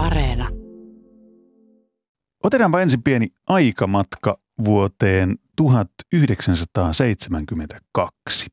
[0.00, 0.48] Areena.
[2.44, 8.46] Otetaanpa ensin pieni aikamatka vuoteen 1972.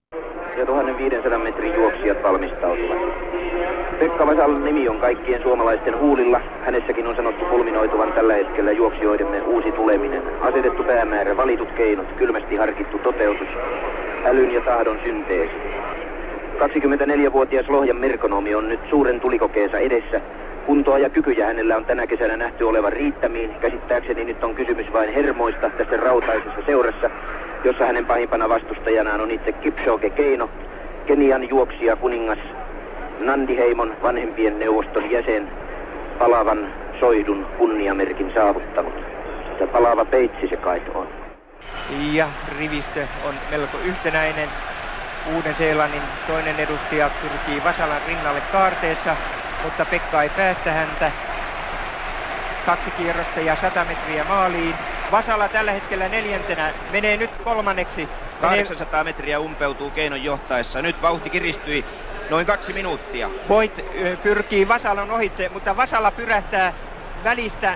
[0.58, 2.98] Ja 1500 metrin juoksijat valmistautuvat.
[4.00, 6.42] Pekka Vasalon nimi on kaikkien suomalaisten huulilla.
[6.66, 10.24] Hänessäkin on sanottu kulminoituvan tällä hetkellä juoksijoidemme uusi tuleminen.
[10.42, 13.48] Asetettu päämäärä, valitut keinot, kylmästi harkittu toteutus,
[14.26, 15.56] älyn ja tahdon synteesi.
[16.60, 20.22] 24-vuotias Lohjan merkonomi on nyt suuren tulikokeensa edessä.
[20.68, 23.56] Kuntoa ja kykyjä hänellä on tänä kesänä nähty olevan riittämiin.
[23.62, 27.10] Käsittääkseni nyt on kysymys vain hermoista tässä rautaisessa seurassa,
[27.64, 30.50] jossa hänen pahimpana vastustajanaan on itse Kipchoge Keino,
[31.06, 32.40] Kenian juoksija kuningas
[33.20, 35.52] Nandiheimon vanhempien neuvoston jäsen,
[36.20, 38.94] palavan soidun kunniamerkin saavuttanut.
[39.60, 41.08] Se palava peitsi se kai on.
[42.14, 42.28] Ja
[42.60, 44.50] rivistö on melko yhtenäinen.
[45.36, 49.16] Uuden-Seelannin toinen edustaja pyrkii Vasalan rinnalle kaarteessa,
[49.64, 51.12] mutta Pekka ei päästä häntä.
[52.66, 54.76] Kaksi kierrosta ja 100 metriä maaliin.
[55.12, 58.10] Vasala tällä hetkellä neljäntenä menee nyt kolmanneksi.
[58.42, 60.82] 800 metriä umpeutuu keinon johtaessa.
[60.82, 61.86] Nyt vauhti kiristyi
[62.30, 63.30] noin kaksi minuuttia.
[63.50, 63.86] Voit
[64.24, 66.74] pyrkii Vasalan ohitse, mutta Vasala pyrähtää
[67.24, 67.76] välistä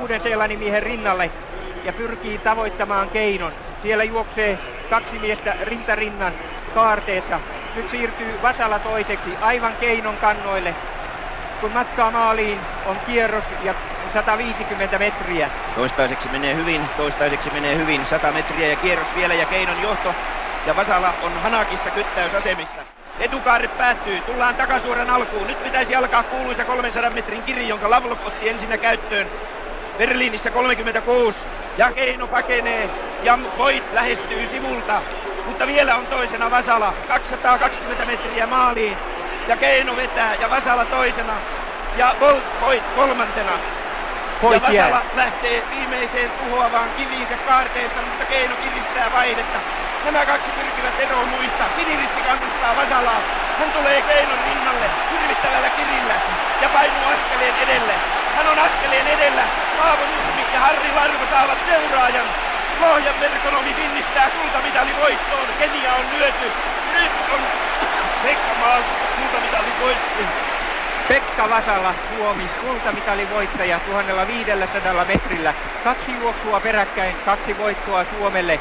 [0.00, 1.30] Uuden-Seelannin miehen rinnalle
[1.84, 3.52] ja pyrkii tavoittamaan keinon.
[3.82, 4.58] Siellä juoksee
[4.90, 6.32] kaksi miestä rintarinnan
[6.74, 7.40] kaarteessa.
[7.74, 10.74] Nyt siirtyy Vasala toiseksi aivan keinon kannoille.
[11.60, 13.74] Kun matkaa maaliin on kierros ja
[14.14, 15.50] 150 metriä.
[15.74, 18.06] Toistaiseksi menee hyvin, toistaiseksi menee hyvin.
[18.06, 20.14] 100 metriä ja kierros vielä ja keinon johto.
[20.66, 22.80] Ja Vasala on Hanakissa kyttäysasemissa.
[23.20, 25.46] Etukaari päättyy, tullaan takasuoran alkuun.
[25.46, 29.30] Nyt pitäisi alkaa kuuluisa 300 metrin kiri, jonka Lavlok otti ensinnä käyttöön.
[29.98, 31.38] Berliinissä 36
[31.78, 32.90] ja Keino pakenee
[33.22, 35.02] ja Voit lähestyy sivulta.
[35.46, 38.96] Mutta vielä on toisena Vasala, 220 metriä maaliin.
[39.48, 41.36] Ja Keino vetää ja Vasala toisena.
[41.96, 43.52] Ja Bolt Voit kolmantena.
[44.42, 45.16] Voit ja Vasala jää.
[45.16, 49.58] lähtee viimeiseen tuhoavaan kiviinsä kaarteessa, mutta Keino kiristää vaihdetta.
[50.04, 51.64] Nämä kaksi pyrkivät eroon muista.
[51.76, 53.20] Siniristi kannustaa Vasalaa.
[53.58, 56.14] Hän tulee Keinon rinnalle hirvittävällä kirillä
[56.62, 57.94] ja painuu askeleen edelle.
[58.36, 59.42] Hän on askeleen edellä.
[59.78, 62.28] Paavo Nurmi ja Harri Larvo saavat seuraajan.
[62.80, 65.48] Lohjan merkonomi finnistää kultamitali voittoon.
[65.58, 66.52] Kenia on lyöty.
[66.94, 67.40] Nyt on
[68.22, 68.82] Pekka Maal
[69.16, 70.22] kultamitali voitto.
[71.08, 75.54] Pekka Vasala, Suomi, kultamitalin voittaja 1500 metrillä.
[75.84, 78.60] Kaksi juoksua peräkkäin, kaksi voittoa Suomelle.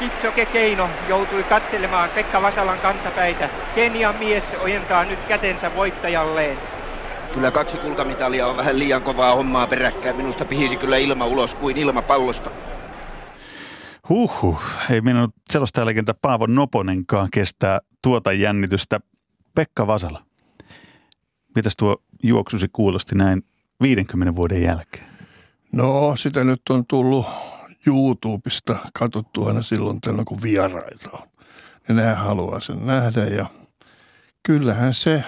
[0.00, 3.48] Kipsoke Keino joutui katselemaan Pekka Vasalan kantapäitä.
[3.74, 6.58] Kenian mies ojentaa nyt kätensä voittajalleen.
[7.34, 10.16] Kyllä kaksi kultamitalia on vähän liian kovaa hommaa peräkkäin.
[10.16, 12.50] Minusta pihisi kyllä ilma ulos kuin ilma pallosta.
[14.08, 19.00] Huhhuh, ei minun selostajalegenda Paavo Noponenkaan kestää tuota jännitystä.
[19.54, 20.24] Pekka Vasala,
[21.54, 23.42] mitäs tuo juoksusi kuulosti näin
[23.82, 25.06] 50 vuoden jälkeen?
[25.72, 27.26] No, sitä nyt on tullut
[27.86, 31.28] YouTubesta katsottu aina silloin kun vieraita on.
[31.88, 33.46] Ja nämä haluaa sen nähdä ja
[34.42, 35.24] kyllähän se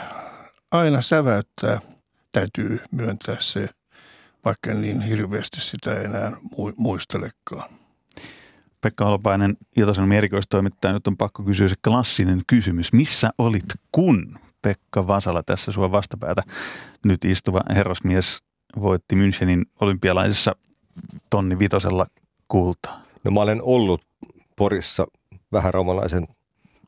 [0.70, 1.80] aina säväyttää,
[2.32, 3.68] täytyy myöntää se,
[4.44, 7.68] vaikka niin hirveästi sitä enää mu- muistelekaan.
[8.86, 12.92] Pekka Holopainen, Ilta-Sanomien erikoistoimittaja, nyt on pakko kysyä se klassinen kysymys.
[12.92, 16.42] Missä olit, kun Pekka Vasala tässä sua vastapäätä
[17.04, 18.42] nyt istuva herrasmies
[18.80, 20.56] voitti Münchenin olympialaisessa
[21.30, 22.06] tonni vitosella
[22.48, 23.02] kultaa?
[23.24, 24.02] No mä olen ollut
[24.56, 25.06] Porissa
[25.52, 26.26] vähäraumalaisen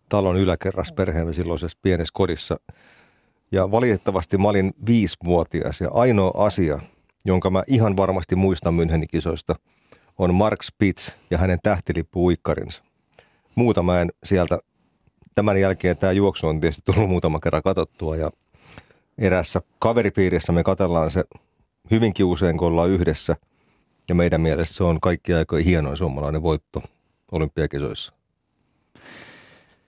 [0.08, 2.60] talon yläkerras perheemme silloisessa pienessä kodissa.
[3.52, 6.78] Ja valitettavasti mä olin viisivuotias ja ainoa asia,
[7.24, 9.54] jonka mä ihan varmasti muistan Münchenin kisoista,
[10.18, 12.82] on Mark Spitz ja hänen tähtilippu-uikkarinsa.
[13.54, 14.58] Muuta mä en sieltä,
[15.34, 18.30] tämän jälkeen tämä juoksu on tietysti tullut muutama kerran katsottua ja
[19.18, 21.24] erässä kaveripiirissä me katellaan se
[21.90, 23.36] hyvinkin usein, kun ollaan yhdessä.
[24.08, 26.82] Ja meidän mielestä se on kaikki aikojen hienoin suomalainen voitto
[27.32, 28.12] olympiakisoissa.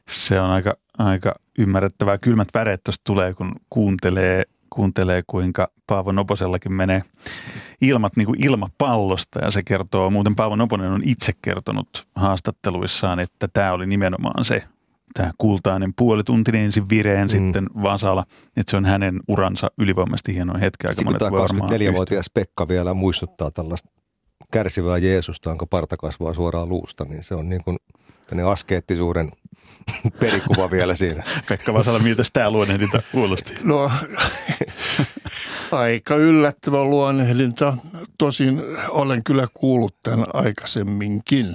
[0.08, 2.18] Se on aika, aika ymmärrettävää.
[2.18, 7.02] Kylmät väreet tuosta tulee, kun kuuntelee, kuuntelee, kuinka Paavo Noposellakin menee
[7.80, 9.38] ilmat niin kuin ilmapallosta.
[9.38, 14.62] Ja se kertoo, muuten Paavo Noponen on itse kertonut haastatteluissaan, että tämä oli nimenomaan se,
[15.14, 17.30] tämä kultainen puolituntinen ensin vireen, mm.
[17.30, 18.24] sitten Vasala.
[18.56, 20.86] Että se on hänen uransa ylivoimaisesti hienoin hetki.
[20.86, 23.90] Aika monet tämä voi varmaan 24-vuotias Pekka vielä muistuttaa tällaista
[24.52, 27.76] kärsivää Jeesusta, jonka parta kasvaa suoraan luusta, niin se on niin kuin
[28.30, 29.32] tämmöinen askeettisuuden
[30.20, 31.22] perikuva vielä siinä.
[31.48, 33.54] Pekka Vasala, miltä tämä luonnehdinta kuulosti?
[33.62, 33.90] No,
[35.72, 37.76] aika yllättävä luonnehdinta.
[38.18, 41.54] Tosin olen kyllä kuullut tämän aikaisemminkin.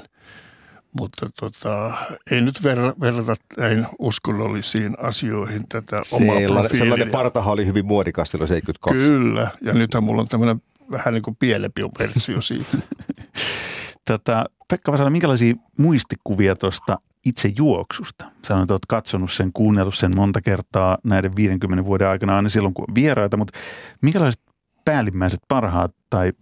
[1.00, 1.94] Mutta tota,
[2.31, 8.31] ei nyt verra, verrata näin uskonnollisiin asioihin tätä omaa sellainen, sellainen partaha oli hyvin muodikas
[8.31, 9.07] silloin 72.
[9.07, 10.62] Kyllä, ja nythän mulla on tämmöinen
[10.92, 12.77] vähän niin kuin pielempi versio siitä.
[14.06, 18.25] Tätä, Pekka Vasala, minkälaisia muistikuvia tuosta itse juoksusta?
[18.44, 22.74] Sanoit, että olet katsonut sen, kuunnellut sen monta kertaa näiden 50 vuoden aikana aina silloin,
[22.74, 23.60] kun vieraita, mutta
[24.02, 24.42] minkälaiset
[24.86, 26.34] päällimmäiset parhaat tai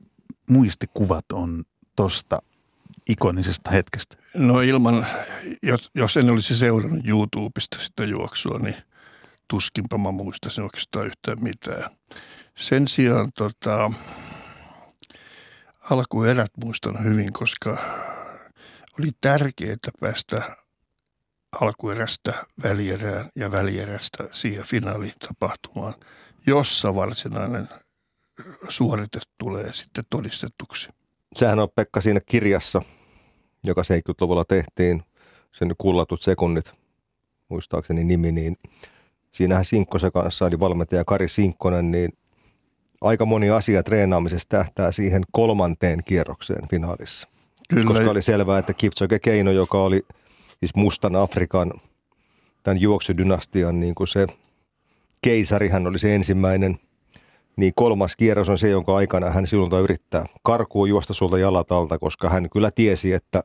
[0.49, 1.63] muistikuvat on
[1.95, 2.39] tuosta
[3.09, 4.15] ikonisesta hetkestä?
[4.33, 5.05] No ilman,
[5.61, 8.75] jos, jos en olisi seurannut YouTubesta sitä juoksua, niin
[9.47, 11.89] tuskinpa mä muistaisin oikeastaan yhtään mitään.
[12.55, 13.91] Sen sijaan tota,
[15.89, 17.77] alkuerät muistan hyvin, koska
[18.99, 20.57] oli tärkeää päästä
[21.61, 25.93] alkuerästä välierään ja välierästä siihen finaalitapahtumaan,
[26.47, 27.67] jossa varsinainen
[28.69, 30.89] suorite tulee sitten todistetuksi.
[31.35, 32.81] Sehän on Pekka siinä kirjassa,
[33.63, 35.03] joka 70-luvulla tehtiin,
[35.51, 36.73] sen kullatut sekunnit,
[37.49, 38.55] muistaakseni nimi, niin
[39.31, 42.09] siinähän Sinkkosen kanssa, eli valmentaja Kari Sinkkonen, niin
[43.03, 47.27] aika moni asia treenaamisessa tähtää siihen kolmanteen kierrokseen finaalissa.
[47.69, 47.87] Kyllä.
[47.87, 50.05] Koska oli selvää, että Kipchoge Keino, joka oli
[50.59, 51.73] siis Mustan Afrikan
[52.63, 54.27] tämän juoksudynastian niin kuin se
[55.23, 56.79] keisari, hän oli se ensimmäinen,
[57.55, 61.99] niin kolmas kierros on se, jonka aikana hän silloin yrittää karkuun juosta sulta jalat alta,
[61.99, 63.43] koska hän kyllä tiesi, että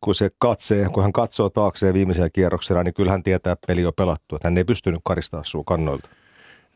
[0.00, 3.86] kun se katsee, kun hän katsoo taakseen viimeisellä kierroksella, niin kyllä hän tietää, että peli
[3.86, 6.08] on pelattu, että hän ei pystynyt karistaa sua kannoilta.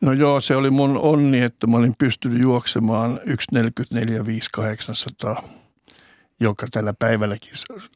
[0.03, 3.19] No joo, se oli mun onni, että mä olin pystynyt juoksemaan
[5.37, 5.43] 1.44.5800,
[6.39, 7.51] joka tällä päivälläkin,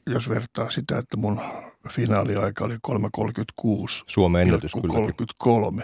[0.05, 1.41] jos vertaa sitä, että mun
[1.89, 4.03] finaaliaika oli 3.36.
[4.07, 5.83] Suomen ennätys 33.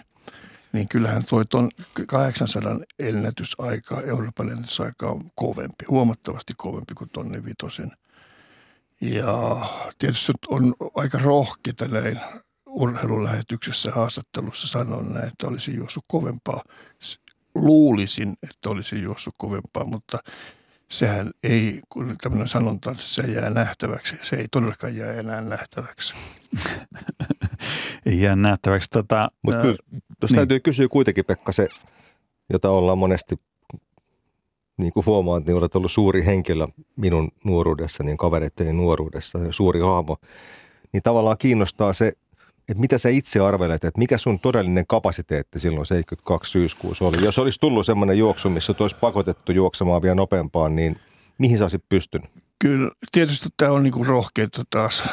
[0.73, 1.69] Niin kyllähän toi ton
[2.07, 7.91] 800 ennätysaika, Euroopan ennätysaika on kovempi, huomattavasti kovempi kuin tonni vitosen.
[9.01, 9.61] Ja
[9.97, 12.19] tietysti on aika rohkeita näin
[12.73, 16.63] urheilulähetyksessä haastattelussa sanon näin, että olisi juossut kovempaa.
[17.55, 20.17] Luulisin, että olisi juossut kovempaa, mutta
[20.89, 24.15] sehän ei, kun tämmöinen sanonta, se jää nähtäväksi.
[24.21, 26.13] Se ei todellakaan jää enää nähtäväksi.
[28.05, 28.89] ei jää nähtäväksi.
[28.89, 29.77] Tota, Mutta kyllä,
[30.21, 30.35] jos niin.
[30.35, 31.67] täytyy kysyä kuitenkin, Pekka, se,
[32.49, 33.35] jota ollaan monesti
[34.77, 40.17] niin kuin huomaat, niin olet ollut suuri henkilö minun nuoruudessa, niin kavereitteni nuoruudessa, suuri hahmo.
[40.93, 42.11] Niin tavallaan kiinnostaa se,
[42.69, 47.25] että mitä sä itse arvelet, että mikä sun todellinen kapasiteetti silloin 72 syyskuussa oli?
[47.25, 50.99] Jos olisi tullut semmoinen juoksu, missä olisi pakotettu juoksemaan vielä nopeampaan, niin
[51.37, 52.29] mihin sä olisit pystynyt?
[52.59, 55.03] Kyllä, tietysti tämä on niinku rohkeita taas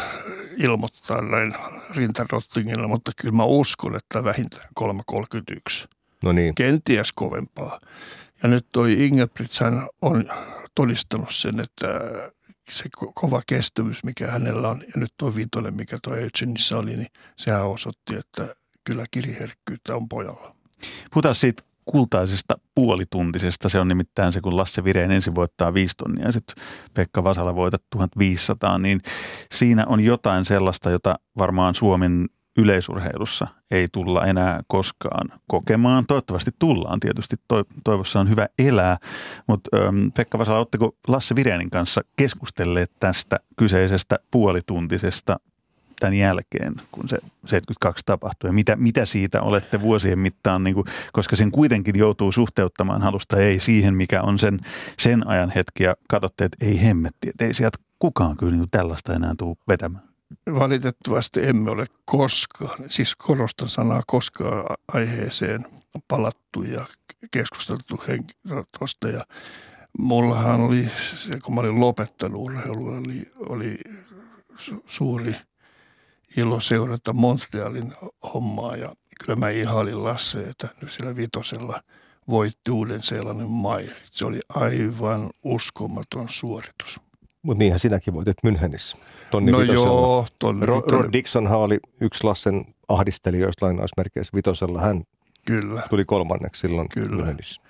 [0.56, 1.54] ilmoittaa näin
[1.96, 5.88] rintarottingilla, mutta kyllä mä uskon, että vähintään 3.31.
[6.22, 6.54] No niin.
[6.54, 7.80] Kenties kovempaa.
[8.42, 10.24] Ja nyt toi Ingebrigtsen on
[10.74, 11.86] todistanut sen, että
[12.70, 12.84] se
[13.14, 17.66] kova kestävyys, mikä hänellä on, ja nyt tuo viitonen, mikä tuo Eugenissa oli, niin sehän
[17.66, 20.54] osoitti, että kyllä kiriherkkyyttä on pojalla.
[21.12, 23.68] Puhutaan siitä kultaisesta puolituntisesta.
[23.68, 26.64] Se on nimittäin se, kun Lasse Vireen ensin voittaa 5 tonnia ja sitten
[26.94, 29.00] Pekka Vasala voitat 1500, niin
[29.54, 32.28] siinä on jotain sellaista, jota varmaan Suomen
[32.58, 36.06] yleisurheilussa ei tulla enää koskaan kokemaan.
[36.06, 37.36] Toivottavasti tullaan tietysti,
[37.84, 38.96] toivossa on hyvä elää,
[39.46, 45.40] mutta ähm, Pekka Vasala, oletteko Lasse Virenin kanssa keskustelleet tästä kyseisestä puolituntisesta
[46.00, 48.48] tämän jälkeen, kun se 72 tapahtui?
[48.48, 53.36] Ja mitä, mitä siitä olette vuosien mittaan, niin kuin, koska sen kuitenkin joutuu suhteuttamaan halusta
[53.36, 54.60] ei siihen, mikä on sen,
[54.98, 59.14] sen ajan hetki ja katsotte, että ei hemmetti, että ei sieltä kukaan kyllä niin tällaista
[59.14, 60.09] enää tule vetämään.
[60.54, 65.64] Valitettavasti emme ole koskaan, siis korostan sanaa koskaan aiheeseen
[66.08, 66.86] palattu ja
[67.30, 68.00] keskusteltu
[68.78, 69.08] tuosta.
[69.08, 69.24] Ja
[69.98, 70.88] mullahan oli,
[71.42, 73.78] kun mä olin lopettanut urheilua, oli, oli
[74.86, 75.34] suuri
[76.36, 77.92] ilo seurata Montrealin
[78.34, 78.94] hommaa ja
[79.24, 81.82] kyllä mä ihailin Lasse, että nyt siellä vitosella
[82.28, 83.94] voitti uuden seelannin Maier.
[84.10, 87.00] Se oli aivan uskomaton suoritus.
[87.42, 88.96] Mutta niinhän sinäkin voitit Münchenissä.
[89.30, 89.86] Tonni no vitosella.
[89.86, 94.80] joo, tonni Ro- Rod Dixonhan oli yksi Lassen ahdistelijoista lainausmerkeissä vitosella.
[94.80, 95.02] Hän
[95.46, 95.82] Kyllä.
[95.90, 97.24] tuli kolmanneksi silloin Kyllä.
[97.24, 97.62] Münchenissä.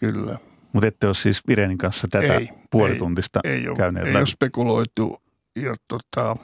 [0.00, 0.38] Kyllä.
[0.72, 4.20] Mutta ette ole siis Virenin kanssa tätä ei, puolituntista ei, ei ole, käyneet ei läpi.
[4.20, 5.22] ole spekuloitu.
[5.56, 6.36] Ja tota,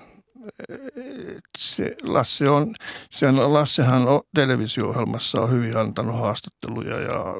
[1.58, 2.74] se Lasse on,
[3.10, 7.34] sen Lassehan on televisio-ohjelmassa on hyvin antanut haastatteluja ja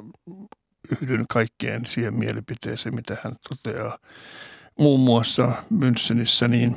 [1.01, 3.99] yhdyn kaikkeen siihen mielipiteeseen, mitä hän toteaa.
[4.79, 6.77] Muun muassa Münchenissä, niin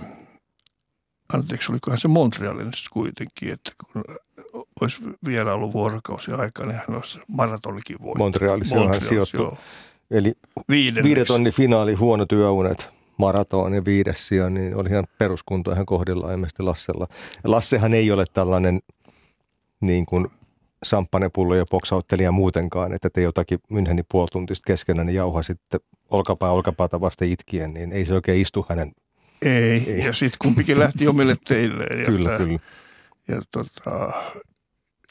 [1.33, 4.03] anteeksi, olikohan se Montrealin kuitenkin, että kun
[4.81, 8.17] olisi vielä ollut vuorokausi aikaa, niin hän olisi maratonikin voittanut.
[8.17, 9.39] Montrealissa hän sijoittui.
[9.39, 9.57] joo.
[10.11, 10.33] Eli
[10.69, 11.07] Viidenneksi.
[11.09, 12.89] viiden tonni finaali, huono työunet.
[13.17, 17.07] maraton ja viides sija, niin oli ihan peruskunto ihan kohdillaan ilmeisesti Lassella.
[17.43, 18.79] Lassehan ei ole tällainen
[19.81, 20.27] niin kuin
[20.83, 25.79] samppanepullo ja boksauttelija muutenkaan, että te jotakin Münchenin puolituntista keskenään niin jauha sitten
[26.09, 28.91] olkapää olkapäätä vasta itkien, niin ei se oikein istu hänen.
[29.41, 30.05] Ei, ei.
[30.05, 32.05] ja sitten kumpikin lähti omille teilleen.
[32.05, 32.59] kyllä, ja kyllä.
[33.27, 34.13] Ja tota,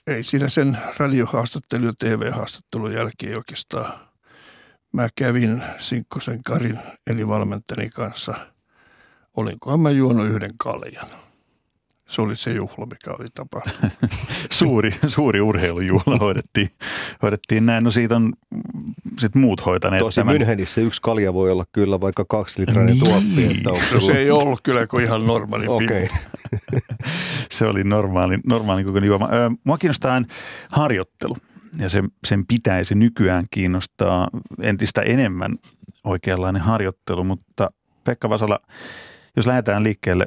[0.07, 3.93] ei siinä sen radiohaastattelu ja TV-haastattelun jälkeen oikeastaan.
[4.93, 8.35] Mä kävin Sinkkosen Karin, eli valmentajani kanssa.
[9.37, 11.07] Olinkohan mä juonut yhden kaljan
[12.07, 13.93] se oli se juhla, mikä oli tapahtunut.
[14.51, 16.71] suuri, suuri urheilujuhla hoidettiin,
[17.23, 17.85] hoidettiin näin.
[17.85, 18.33] No siitä on
[19.19, 20.37] sit muut hoitaneet Tosi tämän.
[20.37, 23.07] Münchenissä yksi kalja voi olla kyllä vaikka kaksi litrainen niin.
[23.07, 23.45] tuoppi.
[23.45, 26.07] Että no, se ei ollut kyllä kuin ihan normaali okay.
[27.51, 29.29] Se oli normaali, normaali koko juoma.
[29.65, 30.23] Mua kiinnostaa
[30.71, 31.37] harjoittelu
[31.79, 34.29] ja sen, sen pitäisi nykyään kiinnostaa
[34.63, 35.57] entistä enemmän
[36.05, 37.71] oikeanlainen harjoittelu, mutta
[38.05, 38.61] Pekka Vasala,
[39.37, 40.27] jos lähdetään liikkeelle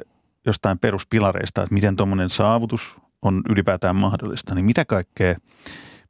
[0.50, 5.34] jostain peruspilareista, että miten tuommoinen saavutus on ylipäätään mahdollista, niin mitä kaikkea,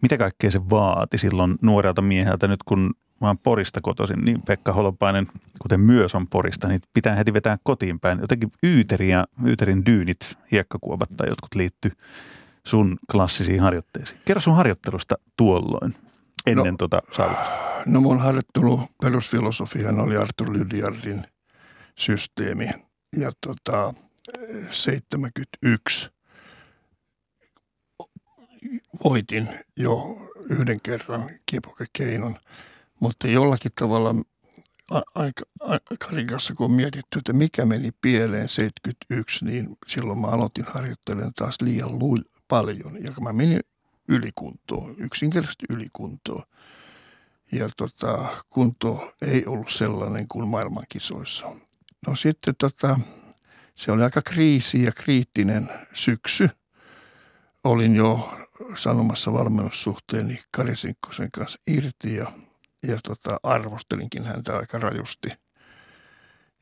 [0.02, 4.72] mitä kaikkea se vaati silloin nuorelta mieheltä nyt, kun mä oon Porista kotoisin, niin Pekka
[4.72, 5.26] Holopainen,
[5.62, 8.20] kuten myös on Porista, niin pitää heti vetää kotiin päin.
[8.20, 11.92] Jotenkin Yyteri ja Yyterin dyynit, hiekkakuopat tai jotkut liitty
[12.66, 14.20] sun klassisiin harjoitteisiin.
[14.24, 15.94] Kerro sun harjoittelusta tuolloin,
[16.46, 17.52] ennen no, tota saavutusta.
[17.86, 21.22] No mun harjoittelu perusfilosofian oli Arthur Lydiardin
[21.98, 22.70] systeemi.
[23.16, 23.94] Ja tota,
[24.70, 26.10] 71
[29.04, 30.16] voitin jo
[30.50, 32.36] yhden kerran kiepokekeinon,
[33.00, 34.14] mutta jollakin tavalla
[35.14, 35.44] aika,
[35.98, 41.60] karikassa, kun on mietitty, että mikä meni pieleen 71, niin silloin mä aloitin harjoittelemaan taas
[41.60, 43.60] liian lu- paljon ja mä menin
[44.08, 46.42] ylikuntoon, yksinkertaisesti ylikuntoon.
[47.52, 51.46] Ja tota, kunto ei ollut sellainen kuin maailmankisoissa.
[52.06, 53.00] No sitten tota,
[53.74, 56.50] se oli aika kriisi ja kriittinen syksy.
[57.64, 58.38] Olin jo
[58.74, 62.32] sanomassa valmennussuhteeni Kari Sinkkosen kanssa irti ja,
[62.82, 65.28] ja tota, arvostelinkin häntä aika rajusti.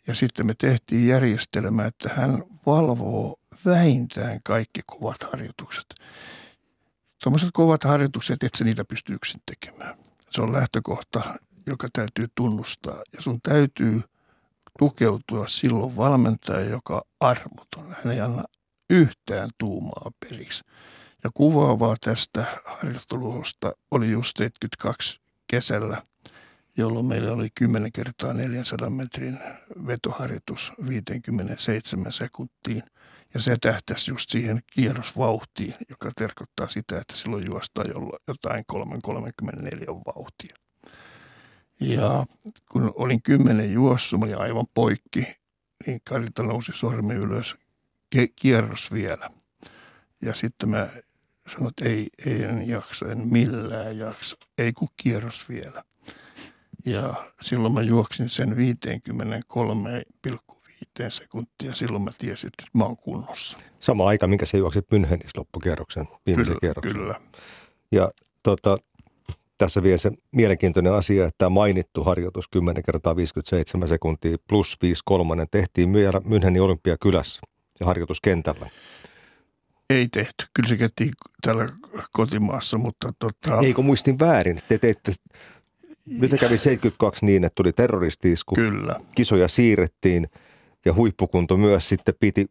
[0.06, 5.94] Ja sitten me tehtiin järjestelmä, että hän valvoo vähintään kaikki kovat harjoitukset.
[7.22, 9.98] Tuommoiset kovat harjoitukset, että se niitä pystyy yksin tekemään.
[10.30, 13.02] Se on lähtökohta, joka täytyy tunnustaa.
[13.12, 14.02] Ja sun täytyy–
[14.78, 17.94] tukeutua silloin valmentaja, joka armoton.
[18.04, 18.44] Hän ei anna
[18.90, 20.64] yhtään tuumaa periksi.
[21.24, 26.02] Ja kuvaavaa tästä harjoitteluhosta oli just 72 kesällä,
[26.76, 29.38] jolloin meillä oli 10 kertaa 400 metrin
[29.86, 32.82] vetoharjoitus 57 sekuntiin.
[33.34, 37.86] Ja se tähtäisi just siihen kierrosvauhtiin, joka tarkoittaa sitä, että silloin juostaan
[38.28, 40.67] jotain 334 vauhtia.
[41.80, 42.26] Ja
[42.72, 45.26] kun olin kymmenen juossut, mä olin aivan poikki,
[45.86, 47.56] niin Karita nousi sormi ylös,
[48.36, 49.30] kierros vielä.
[50.22, 50.88] Ja sitten mä
[51.48, 55.84] sanoin, että ei, ei en jaksa, en millään jaksa, ei kun kierros vielä.
[56.86, 58.54] Ja silloin mä juoksin sen 53,5
[61.08, 61.74] sekuntia.
[61.74, 63.58] Silloin mä tiesin, että mä oon kunnossa.
[63.80, 66.92] Sama aika, minkä se juoksit Münchenissä loppukierroksen, viimeisen kyllä, kierroksen.
[66.92, 67.20] Kyllä.
[67.92, 68.10] Ja
[68.42, 68.76] tota,
[69.58, 75.02] tässä vielä se mielenkiintoinen asia, että tämä mainittu harjoitus 10 kertaa 57 sekuntia plus 5
[75.04, 75.88] kolmannen tehtiin
[76.24, 77.40] Münchenin olympiakylässä
[77.80, 78.70] ja harjoituskentällä.
[79.90, 80.46] Ei tehty.
[80.54, 81.12] Kyllä se tehtiin
[81.42, 81.68] täällä
[82.12, 83.58] kotimaassa, mutta tota...
[83.62, 84.58] Eikö muistin väärin?
[84.68, 85.12] Te teitte,
[86.06, 88.54] nyt kävi 72 niin, että tuli terroristiisku.
[88.54, 89.00] Kyllä.
[89.14, 90.28] Kisoja siirrettiin
[90.84, 92.46] ja huippukunto myös sitten piti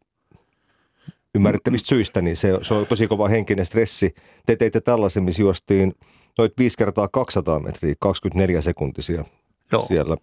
[1.35, 4.15] ymmärrettävistä syistä, niin se, se on tosi kova henkinen stressi.
[4.45, 5.93] Te teitte tällaisen, missä juostiin
[6.37, 9.25] noit 5 kertaa 200 metriä, 24 sekuntisia
[9.71, 9.85] Joo.
[9.87, 10.17] siellä.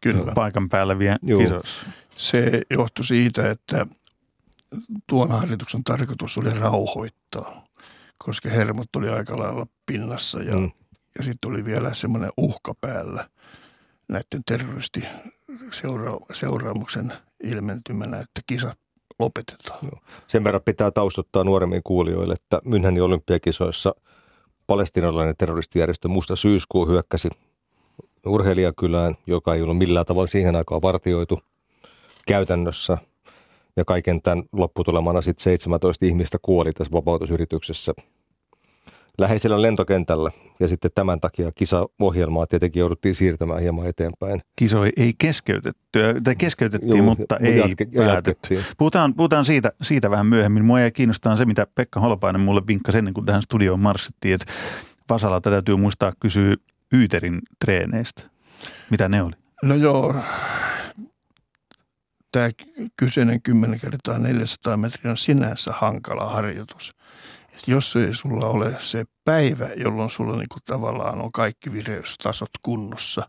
[0.00, 0.32] Kyllä.
[0.34, 1.86] Paikan päällä vielä kisoissa.
[2.16, 3.86] Se johtui siitä, että
[5.06, 7.64] tuon harjoituksen tarkoitus oli rauhoittaa,
[8.18, 10.70] koska hermot oli aika lailla pinnassa ja, mm.
[11.18, 13.28] ja sitten oli vielä semmoinen uhka päällä
[14.08, 15.02] näiden terroristi
[16.32, 17.12] seuraamuksen
[17.44, 18.78] ilmentymänä, että kisat
[19.18, 19.78] lopetetaan.
[19.82, 20.00] Joo.
[20.26, 23.94] Sen verran pitää taustottaa nuoremmin kuulijoille, että Münchenin olympiakisoissa
[24.66, 27.28] palestinalainen terroristijärjestö Musta syyskuu hyökkäsi
[28.26, 31.40] urheilijakylään, joka ei ollut millään tavalla siihen aikaan vartioitu
[32.26, 32.98] käytännössä.
[33.76, 37.92] Ja kaiken tämän lopputulemana sitten 17 ihmistä kuoli tässä vapautusyrityksessä
[39.18, 40.30] läheisellä lentokentällä.
[40.60, 44.40] Ja sitten tämän takia kisaohjelmaa tietenkin jouduttiin siirtämään hieman eteenpäin.
[44.56, 48.62] Kiso ei keskeytetty, tai keskeytettiin, Juu, mutta ei jatke, päätetty.
[48.78, 50.64] Puhutaan, puhutaan siitä, siitä vähän myöhemmin.
[50.64, 54.52] Mua ei kiinnostaa se, mitä Pekka Holopainen mulle vinkkasi ennen kuin tähän studioon marssittiin, että
[55.08, 56.54] Vasalalta täytyy muistaa kysyä
[56.92, 58.22] Yyterin treeneistä.
[58.90, 59.32] Mitä ne oli?
[59.62, 60.14] No joo,
[62.32, 62.50] tämä
[62.96, 66.95] kyseinen 10 kertaa 400 metriä on sinänsä hankala harjoitus.
[67.66, 73.26] Jos ei sulla ole se päivä, jolloin sulla niinku tavallaan on kaikki vireystasot kunnossa,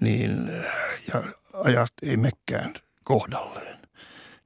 [0.00, 0.48] niin,
[1.12, 1.22] ja
[1.52, 3.78] ajat ei mekään kohdalleen,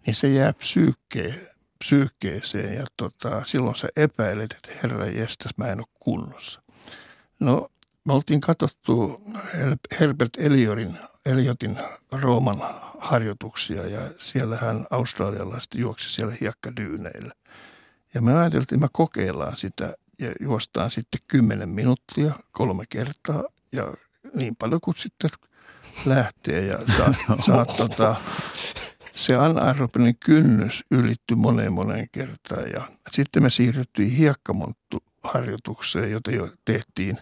[0.07, 1.49] niin se jää psyykkeen,
[1.79, 6.63] psyykkeeseen ja tota, silloin sä epäilet, että herra jestas, mä en ole kunnossa.
[7.41, 7.69] No,
[8.07, 9.23] me oltiin katsottu
[10.01, 11.79] Herbert Eliorin, Eliotin
[12.13, 12.63] Rooman
[12.99, 17.35] harjoituksia ja siellä hän australialaiset juoksi siellä hiekkadyyneillä.
[18.15, 23.95] Ja me ajateltiin, että me kokeillaan sitä ja juostaan sitten 10 minuuttia kolme kertaa ja
[24.35, 25.31] niin paljon kuin sitten
[26.07, 26.67] lähtee.
[26.67, 27.15] Ja saa,
[27.47, 28.17] saa tota,
[29.15, 32.71] se anaerobinen kynnys ylitty moneen moneen kertaan.
[32.75, 37.19] Ja sitten me siirryttiin hiekkamonttuharjoitukseen, jota jo tehtiin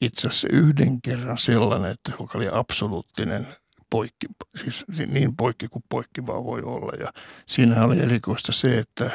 [0.00, 3.46] itse asiassa yhden kerran sellainen, että joka oli absoluuttinen
[3.92, 6.92] poikki, siis niin poikki kuin poikki vaan voi olla.
[7.00, 7.12] Ja
[7.46, 9.10] siinä oli erikoista se, että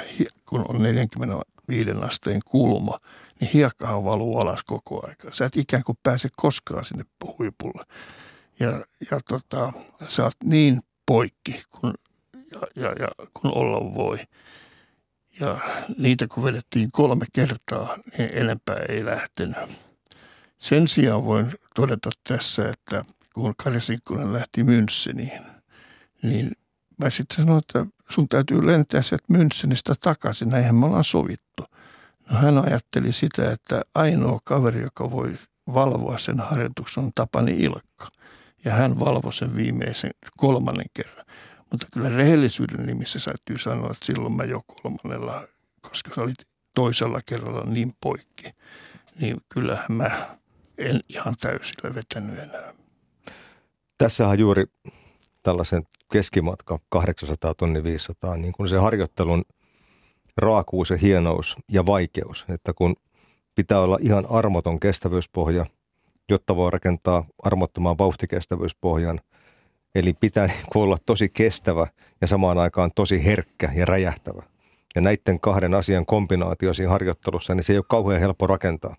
[0.46, 3.00] kun on 45 asteen kulma,
[3.40, 5.32] niin hiekkahan valuu alas koko aika.
[5.32, 7.04] Sä et ikään kuin pääse koskaan sinne
[7.40, 7.84] huipulle.
[8.60, 9.74] Ja, ja tota,
[10.08, 11.94] sä oot niin poikki kun,
[12.34, 14.18] ja, ja, ja, kun olla voi.
[15.40, 15.60] Ja
[15.98, 19.58] niitä kun vedettiin kolme kertaa, niin enempää ei lähtenyt.
[20.58, 23.06] Sen sijaan voin todeta tässä, että
[23.38, 25.42] kun Kari Sinkkunen lähti Müncheniin,
[26.24, 26.52] niin
[26.98, 31.64] mä sitten sanoin, että sun täytyy lentää sieltä Münchenistä takaisin, näinhän me ollaan sovittu.
[32.32, 35.38] No hän ajatteli sitä, että ainoa kaveri, joka voi
[35.74, 38.10] valvoa sen harjoituksen on Tapani Ilkka.
[38.66, 41.26] Ja hän valvoi sen viimeisen kolmannen kerran.
[41.72, 45.48] Mutta kyllä rehellisyyden nimissä täytyy sanoa, että silloin mä jo kolmannella,
[45.82, 48.52] koska sä olit toisella kerralla niin poikki,
[49.20, 50.38] niin kyllähän mä
[50.78, 52.77] en ihan täysillä vetänyt enää.
[53.98, 54.66] Tässä on juuri
[55.44, 59.46] tällaisen keskimatka 800 tonni 500, niin kuin se harjoittelun
[60.38, 62.96] raakuus ja hienous ja vaikeus, että kun
[63.56, 65.66] pitää olla ihan armoton kestävyyspohja,
[66.30, 69.22] jotta voi rakentaa armottoman vauhtikestävyyspohjan.
[69.96, 71.88] Eli pitää niin olla tosi kestävä
[72.22, 74.44] ja samaan aikaan tosi herkkä ja räjähtävä.
[74.96, 78.96] Ja näiden kahden asian kombinaatio siinä harjoittelussa, niin se ei ole kauhean helppo rakentaa.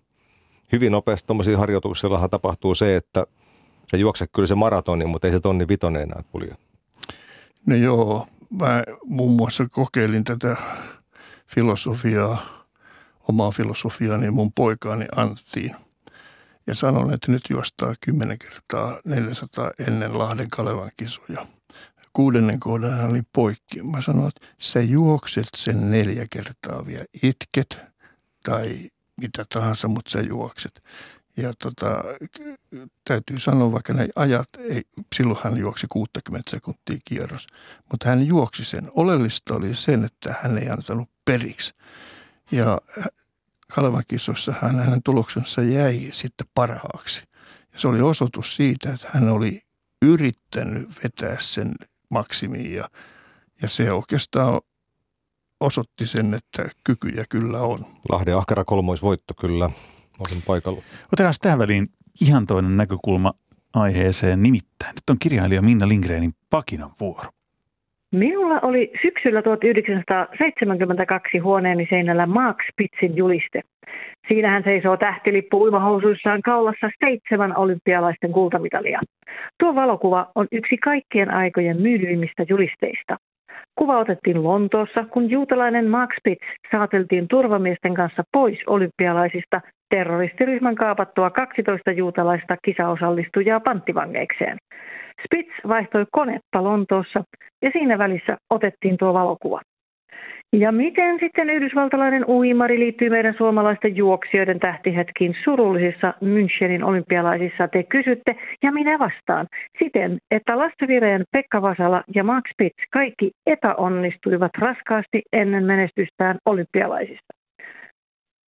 [0.71, 3.27] Hyvin nopeasti tuommoisia harjoituksillahan tapahtuu se, että
[3.91, 6.55] se juokse kyllä se maratoni, mutta ei se tonni vitonen enää kulje.
[7.67, 10.55] No joo, mä muun muassa kokeilin tätä
[11.47, 12.65] filosofiaa,
[13.29, 15.75] omaa filosofiaani mun poikaani Anttiin.
[16.67, 21.45] Ja sanon, että nyt juostaa 10 kertaa 400 ennen Lahden Kalevan kisoja.
[22.13, 23.83] Kuudennen kohdan oli poikki.
[23.83, 27.05] Mä sanoin, että sä juokset sen neljä kertaa vielä.
[27.23, 27.79] Itket
[28.43, 28.89] tai
[29.21, 30.83] mitä tahansa, mutta sä juokset.
[31.41, 32.03] Ja tota,
[33.03, 34.81] täytyy sanoa, vaikka ne ajat, ei,
[35.15, 37.47] silloin hän juoksi 60 sekuntia kierros,
[37.91, 38.91] mutta hän juoksi sen.
[38.95, 41.73] Oleellista oli sen, että hän ei antanut periksi.
[42.51, 42.77] Ja
[43.75, 47.23] Kalevan kisossa hän, hänen tuloksensa jäi sitten parhaaksi.
[47.73, 49.61] Ja se oli osoitus siitä, että hän oli
[50.01, 51.75] yrittänyt vetää sen
[52.09, 52.89] maksimiin ja,
[53.61, 54.61] ja se oikeastaan
[55.59, 57.85] osoitti sen, että kykyjä kyllä on.
[58.09, 59.69] Lahden ahkera kolmoisvoitto kyllä
[60.19, 60.81] olin paikalla.
[61.13, 61.85] Otetaan tähän väliin
[62.21, 63.31] ihan toinen näkökulma
[63.73, 64.43] aiheeseen.
[64.43, 67.29] Nimittäin nyt on kirjailija Minna Lindgrenin Pakinan vuoro.
[68.11, 73.61] Minulla oli syksyllä 1972 huoneeni seinällä Mark Spitzin juliste.
[74.27, 79.01] Siinä hän seisoo tähtilippu uimahousuissaan kaulassa seitsemän olympialaisten kultamitalia.
[79.59, 83.17] Tuo valokuva on yksi kaikkien aikojen myydyimmistä julisteista.
[83.75, 91.91] Kuva otettiin Lontoossa, kun juutalainen Mark Spitz saateltiin turvamiesten kanssa pois olympialaisista terroristiryhmän kaapattua 12
[91.91, 94.57] juutalaista kisaosallistujaa panttivangeikseen.
[95.25, 97.23] Spitz vaihtoi konetta Lontoossa
[97.61, 99.61] ja siinä välissä otettiin tuo valokuva.
[100.53, 108.35] Ja miten sitten yhdysvaltalainen uimari liittyy meidän suomalaisten juoksijoiden tähtihetkiin surullisissa Münchenin olympialaisissa, te kysytte,
[108.63, 109.47] ja minä vastaan.
[109.79, 117.33] Siten, että Lasse Vireen, Pekka Vasala ja Max Spitz kaikki epäonnistuivat raskaasti ennen menestystään olympialaisissa.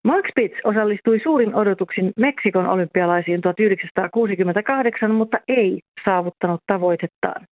[0.04, 7.46] Mark Spitz osallistui suurin odotuksin Meksikon olympialaisiin 1968, mutta ei saavuttanut tavoitettaan.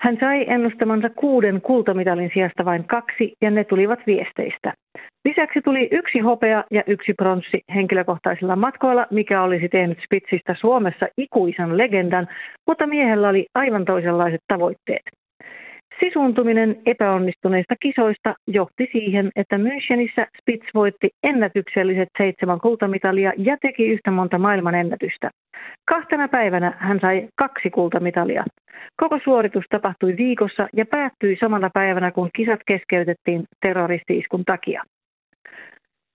[0.00, 4.72] Hän sai ennustamansa kuuden kultamitalin sijasta vain kaksi ja ne tulivat viesteistä.
[5.24, 11.78] Lisäksi tuli yksi hopea ja yksi pronssi henkilökohtaisilla matkoilla, mikä olisi tehnyt Spitzistä Suomessa ikuisen
[11.78, 12.28] legendan,
[12.66, 15.02] mutta miehellä oli aivan toisenlaiset tavoitteet.
[16.00, 24.10] Sisuuntuminen epäonnistuneista kisoista johti siihen, että Münchenissä Spitz voitti ennätykselliset seitsemän kultamitalia ja teki yhtä
[24.10, 25.30] monta maailmanennätystä.
[25.88, 28.44] Kahtena päivänä hän sai kaksi kultamitalia.
[28.96, 34.82] Koko suoritus tapahtui viikossa ja päättyi samana päivänä, kun kisat keskeytettiin terroristiiskun takia.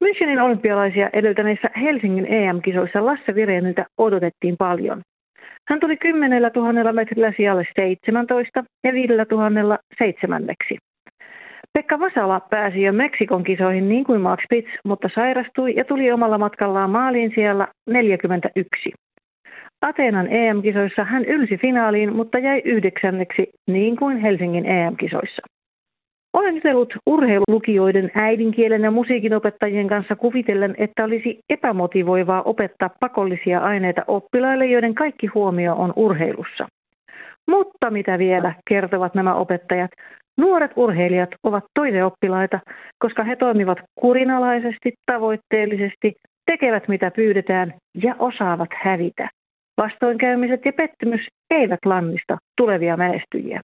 [0.04, 5.02] Münchenin olympialaisia edeltäneissä Helsingin EM-kisoissa Lasse Vireniltä odotettiin paljon.
[5.70, 10.78] Hän tuli 10 000 metrillä sijalle 17 ja 5 000 seitsemänneksi.
[11.74, 16.38] Pekka Vasala pääsi jo Meksikon kisoihin niin kuin Max Spitz, mutta sairastui ja tuli omalla
[16.38, 18.92] matkallaan maaliin siellä 41.
[19.82, 25.42] Ateenan EM-kisoissa hän ylsi finaaliin, mutta jäi yhdeksänneksi niin kuin Helsingin EM-kisoissa.
[26.34, 34.66] Olen jutellut urheilulukijoiden äidinkielen ja musiikinopettajien kanssa kuvitellen, että olisi epämotivoivaa opettaa pakollisia aineita oppilaille,
[34.66, 36.68] joiden kaikki huomio on urheilussa.
[37.48, 39.92] Mutta mitä vielä, kertovat nämä opettajat,
[40.38, 42.60] nuoret urheilijat ovat toiseoppilaita,
[43.00, 46.16] koska he toimivat kurinalaisesti, tavoitteellisesti,
[46.46, 49.30] tekevät mitä pyydetään ja osaavat hävitä.
[49.78, 53.62] Vastoinkäymiset ja pettymys eivät lannista tulevia menestyjiä.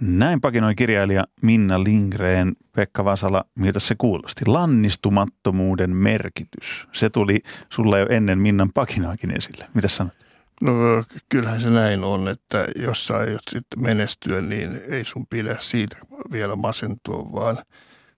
[0.00, 4.44] Näin pakinoi kirjailija Minna Lindgren, Pekka Vasala, miltä se kuulosti.
[4.46, 6.88] Lannistumattomuuden merkitys.
[6.92, 9.66] Se tuli sulle jo ennen Minnan pakinaakin esille.
[9.74, 10.14] Mitä sanot?
[10.60, 10.72] No
[11.28, 15.96] kyllähän se näin on, että jos sä aiot sitten menestyä, niin ei sun pidä siitä
[16.32, 17.56] vielä masentua, vaan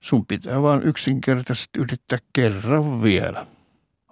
[0.00, 3.46] sun pitää vaan yksinkertaisesti yrittää kerran vielä.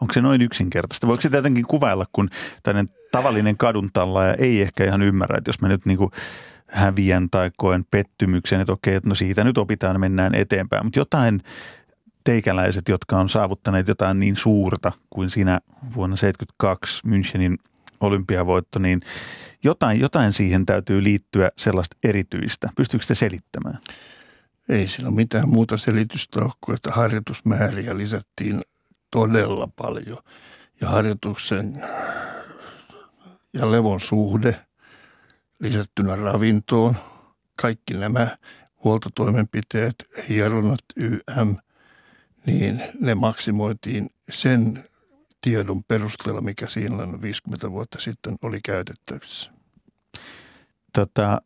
[0.01, 1.07] Onko se noin yksinkertaista?
[1.07, 2.29] Voiko se jotenkin kuvailla, kun
[2.63, 3.57] tämmöinen tavallinen
[4.27, 6.11] ja ei ehkä ihan ymmärrä, että jos mä nyt niin kuin
[6.69, 10.87] häviän tai koen pettymyksen, että okei, no siitä nyt opitaan mennään eteenpäin.
[10.87, 11.43] Mutta jotain
[12.25, 15.61] teikäläiset, jotka on saavuttaneet jotain niin suurta kuin siinä
[15.95, 17.57] vuonna 1972 Münchenin
[18.01, 19.01] olympiavoitto, niin
[19.65, 22.69] jotain, jotain siihen täytyy liittyä sellaista erityistä.
[22.77, 23.79] Pystyykö te selittämään?
[24.69, 28.61] Ei sillä mitään muuta selitystä ole kuin, että harjoitusmääriä lisättiin
[29.11, 30.19] todella paljon.
[30.81, 31.83] Ja harjoituksen
[33.55, 34.61] ja levon suhde–
[35.61, 36.97] lisättynä ravintoon.
[37.57, 38.37] Kaikki nämä
[38.85, 39.95] huoltotoimenpiteet,
[40.29, 41.57] hieronnat, YM,
[42.47, 44.85] niin ne maksimoitiin sen
[45.41, 49.53] tiedon perusteella, mikä siinä 50 vuotta sitten oli käytettävissä.
[50.93, 51.43] Tota,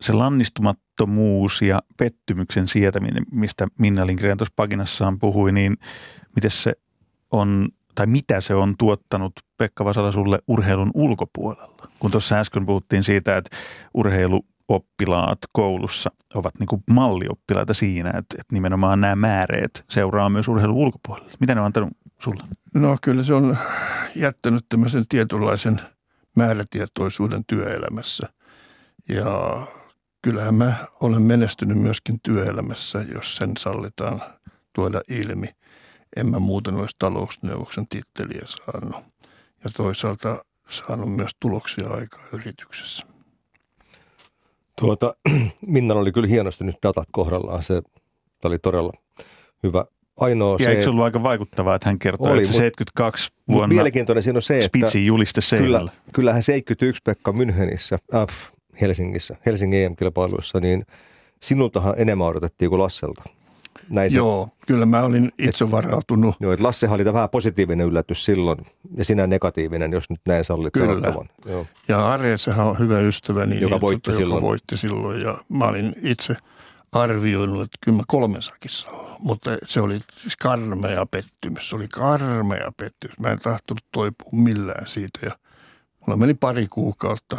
[0.00, 5.76] se lannistumattomuus ja pettymyksen sietäminen, mistä Minna Lindgren tuossa paginassaan puhui, niin
[6.36, 6.72] miten se
[7.30, 11.75] on, tai mitä se on tuottanut Pekka Vasala sulle urheilun ulkopuolella?
[11.98, 13.56] Kun tuossa äsken puhuttiin siitä, että
[13.94, 20.76] urheiluoppilaat koulussa ovat niin kuin mallioppilaita siinä, että, että nimenomaan nämä määreet seuraa myös urheilun
[20.76, 21.30] ulkopuolella.
[21.40, 22.42] Mitä ne on antanut sulle?
[22.74, 23.58] No kyllä se on
[24.14, 25.80] jättänyt tämmöisen tietynlaisen
[26.36, 28.28] määrätietoisuuden työelämässä.
[29.08, 29.66] Ja
[30.22, 34.22] kyllähän mä olen menestynyt myöskin työelämässä, jos sen sallitaan
[34.72, 35.48] tuoda ilmi.
[36.16, 39.04] En mä muuten olisi talousneuvoksen titteliä saanut.
[39.64, 43.06] Ja toisaalta saanut myös tuloksia aikaa yrityksessä.
[44.80, 45.14] Tuota,
[45.66, 47.62] Minna oli kyllä hienosti nyt datat kohdallaan.
[47.62, 47.82] Se
[48.44, 48.92] oli todella
[49.62, 49.84] hyvä.
[50.20, 53.30] Ainoa ja se, eikö se ollut aika vaikuttavaa, että hän kertoi, oli, että se 72
[53.48, 58.26] vuonna mielenkiintoinen siinä on se, että Spitsin juliste kyllä, kyllähän 71 Pekka Münchenissä, äh,
[58.80, 60.86] Helsingissä, Helsingin EM-kilpailuissa, niin
[61.42, 63.22] sinultahan enemmän odotettiin kuin Lasselta.
[63.90, 66.34] Näin se, Joo, kyllä mä olin itse et, varautunut.
[66.40, 68.58] Joo, että Lasse oli vähän positiivinen yllätys silloin
[68.96, 70.86] ja sinä negatiivinen, jos nyt näin sallit Kyllä.
[70.86, 71.28] Sanottavan.
[71.46, 71.66] Joo.
[71.88, 74.36] Ja Arjesehan on hyvä ystäväni, joka, niin, voitti, tota, silloin.
[74.36, 75.20] joka voitti silloin.
[75.20, 76.34] Ja mä olin itse
[76.92, 79.06] arvioinut, että kyllä mä kolmen sakissa on.
[79.18, 81.68] Mutta se oli siis karmea pettymys.
[81.68, 83.18] Se oli karmea pettymys.
[83.18, 85.18] Mä en tahtonut toipua millään siitä.
[85.22, 85.30] Ja
[86.00, 87.36] mulla meni pari kuukautta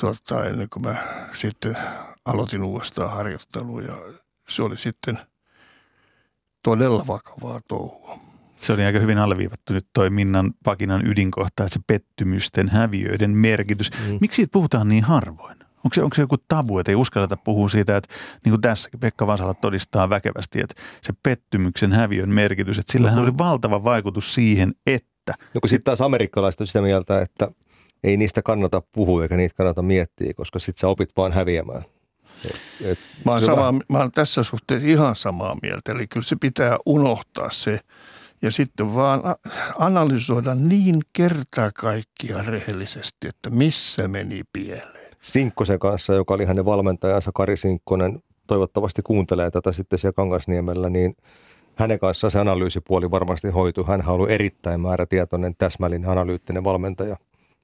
[0.00, 0.96] tuota, ennen kuin mä
[1.34, 1.76] sitten
[2.24, 3.82] aloitin uudestaan harjoittelua.
[3.82, 3.96] Ja
[4.48, 5.18] se oli sitten
[6.62, 8.18] todella vakavaa touhua.
[8.60, 13.90] Se oli aika hyvin alleviivattu nyt toi Minnan Pakinan ydinkohta, että se pettymysten, häviöiden merkitys.
[13.90, 14.18] Mm.
[14.20, 15.56] Miksi siitä puhutaan niin harvoin?
[15.84, 19.00] Onko se, onko se joku tabu, että ei uskalleta puhua siitä, että niin kuin tässäkin
[19.00, 23.22] Pekka Vasala todistaa väkevästi, että se pettymyksen häviön merkitys, että sillä mm-hmm.
[23.22, 25.34] oli valtava vaikutus siihen, että...
[25.54, 27.48] No kun sitten taas amerikkalaiset on sitä mieltä, että
[28.04, 31.82] ei niistä kannata puhua eikä niitä kannata miettiä, koska sitten sä opit vaan häviämään.
[32.44, 35.92] Et, et mä, oon sama, mä oon tässä suhteessa ihan samaa mieltä.
[35.92, 37.80] Eli kyllä se pitää unohtaa se
[38.42, 39.22] ja sitten vaan
[39.78, 45.12] analysoida niin kertaa kaikkia rehellisesti, että missä meni pieleen.
[45.20, 51.16] Sinkkosen kanssa, joka oli hänen valmentajansa Kari Sinkkonen, toivottavasti kuuntelee tätä sitten siellä Kangasniemellä, niin
[51.74, 53.84] hänen kanssaan se analyysipuoli varmasti hoituu.
[53.84, 57.16] Hän on ollut erittäin määrätietoinen, täsmällinen, analyyttinen valmentaja,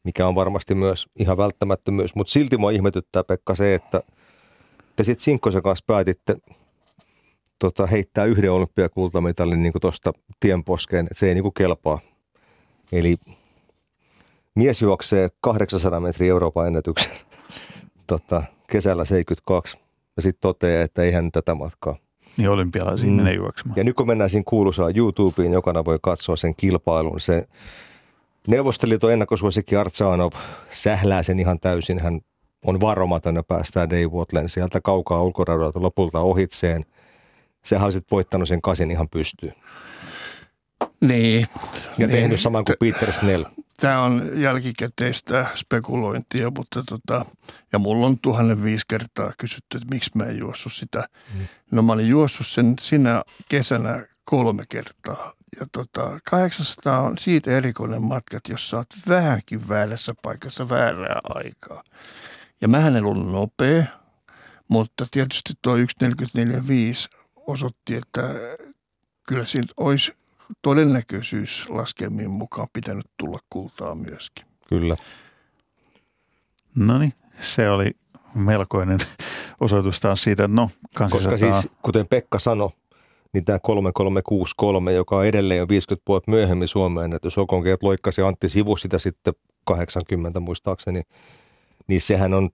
[0.04, 2.14] mikä on varmasti myös ihan välttämättömyys.
[2.14, 4.02] Mutta silti mua ihmetyttää Pekka se, että–
[4.96, 6.37] Te sitten Sinkkosen kanssa päätitte
[7.59, 12.00] tota, heittää yhden olympiakultamitalin niin tuosta tienposkeen, että se ei niin kuin kelpaa.
[12.92, 13.16] Eli
[14.55, 17.12] mies juoksee 800 metriä Euroopan ennätyksen
[18.07, 19.76] tota, kesällä 72
[20.16, 21.96] ja sitten toteaa, että ei hän tätä matkaa.
[22.37, 23.24] Niin olympialaisiin mm.
[23.24, 23.76] ne juoksemaan.
[23.76, 27.48] Ja nyt kun mennään siinä kuuluisaan YouTubeen, jokana voi katsoa sen kilpailun, se
[28.48, 30.33] Neuvostoliiton ennakkosuosikki Artsaanov
[30.70, 31.98] sählää sen ihan täysin.
[31.98, 32.20] Hän
[32.66, 36.85] on varomaton ja päästään Dave Watlen sieltä kaukaa ulkoradalta lopulta ohitseen.
[37.64, 39.55] Sehän olisi voittanut sen kasin ihan pystyyn.
[41.01, 41.46] Niin.
[41.98, 42.11] Ja niin.
[42.11, 43.44] tehnyt saman kuin Peter Snell.
[43.81, 47.27] Tämä on jälkikäteistä spekulointia, mutta tota,
[47.72, 51.05] ja mulla on tuhannen viisi kertaa kysytty, että miksi mä en juossut sitä.
[51.35, 51.46] Mm.
[51.72, 55.33] No mä olin juossut sen sinä kesänä kolme kertaa.
[55.61, 61.20] Ja tota, 800 on siitä erikoinen matka, että jos sä oot vähänkin väärässä paikassa väärää
[61.25, 61.83] aikaa.
[62.62, 63.85] Ja mä en ollut nopea,
[64.68, 65.83] mutta tietysti tuo 1.44.5
[67.37, 68.22] osoitti, että
[69.29, 70.12] kyllä siinä olisi
[70.62, 74.46] todennäköisyys laskemien mukaan pitänyt tulla kultaa myöskin.
[74.68, 74.96] Kyllä.
[76.75, 77.90] No niin, se oli
[78.35, 78.98] melkoinen
[79.61, 82.70] osoitus taas siitä, että no, Koska siis, kuten Pekka sanoi,
[83.33, 88.48] niin tämä 3363, joka on edelleen jo 50 vuotta myöhemmin Suomeen ennätys, Okonkeet loikkasi Antti
[88.48, 91.03] Sivu sitä sitten 80 muistaakseni,
[91.88, 92.51] niin sehän on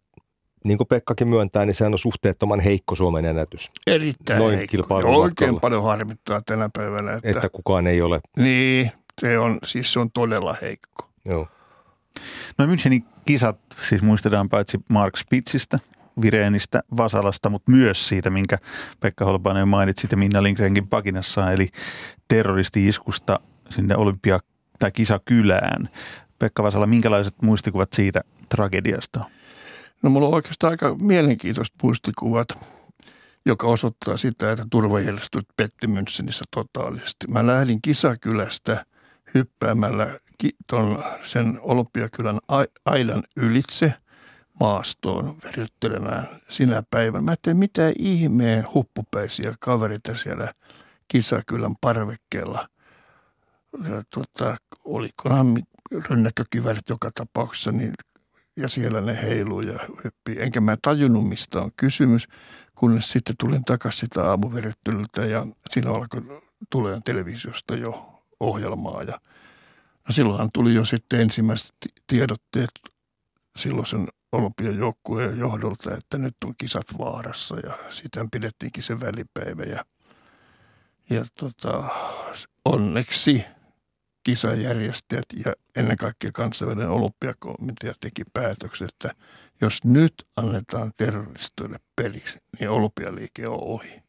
[0.65, 3.71] niin kuin Pekkakin myöntää, niin sehän on suhteettoman heikko Suomen ennätys.
[3.87, 4.95] Erittäin Noin heikko.
[4.95, 7.13] Oikein paljon harmittaa tänä päivänä.
[7.13, 8.21] Että, että kukaan ei ole.
[8.39, 11.11] Niin, se on, siis se on todella heikko.
[11.25, 11.49] Joo.
[12.59, 15.79] No Münchenin kisat, siis muistetaan paitsi Mark Spitzistä,
[16.21, 18.59] Vireenistä, Vasalasta, mutta myös siitä, minkä
[19.01, 21.69] Pekka Holpanen mainitsi ja Minna Lindgrenkin pakinassa, eli
[22.29, 24.41] terroristi-iskusta sinne olympia-
[24.79, 25.89] tai kisakylään.
[26.39, 29.25] Pekka Vasala, minkälaiset muistikuvat siitä tragediasta
[30.03, 32.49] No mulla on oikeastaan aika mielenkiintoiset muistikuvat,
[33.47, 37.27] joka osoittaa sitä, että turvajärjestöt petti Münchenissä totaalisesti.
[37.29, 38.85] Mä lähdin kisakylästä
[39.35, 40.19] hyppäämällä
[40.67, 42.39] ton, sen olympiakylän
[42.85, 43.95] aidan ylitse
[44.61, 47.25] maastoon verryttelemään sinä päivänä.
[47.25, 50.53] Mä tein mitä ihmeen huppupäisiä kaverita siellä
[51.09, 52.69] kisakylän parvekkeella.
[54.11, 55.47] Tota, olikohan
[55.93, 57.93] rynnäkkökivärit joka tapauksessa, niin
[58.59, 60.43] ja siellä ne heiluu ja hyppii.
[60.43, 62.29] Enkä mä tajunnut, mistä on kysymys,
[62.75, 69.03] kunnes sitten tulin takaisin sitä aamuveryttelyltä ja siinä alkoi tulee televisiosta jo ohjelmaa.
[69.03, 69.21] Ja
[70.09, 71.75] no silloinhan tuli jo sitten ensimmäiset
[72.07, 72.71] tiedotteet
[73.57, 79.63] silloisen olympiajoukkueen johdolta, että nyt on kisat vaarassa ja sitä pidettiinkin se välipäivä.
[79.63, 79.85] Ja,
[81.11, 81.85] ja tota,
[82.65, 83.45] onneksi–
[84.29, 89.15] kisajärjestäjät ja ennen kaikkea kansainvälinen olympiakomitea teki päätöksen, että
[89.61, 94.03] jos nyt annetaan terroristoille periksi, niin olympialiike on ohi.